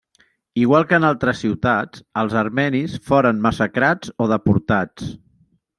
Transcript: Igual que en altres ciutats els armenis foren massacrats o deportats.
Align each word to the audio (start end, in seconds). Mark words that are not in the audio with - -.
Igual 0.61 0.87
que 0.91 0.97
en 1.01 1.05
altres 1.09 1.41
ciutats 1.45 2.03
els 2.23 2.35
armenis 2.43 2.99
foren 3.11 3.45
massacrats 3.49 4.17
o 4.27 4.33
deportats. 4.35 5.17